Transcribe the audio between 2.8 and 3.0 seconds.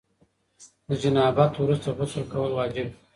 دي.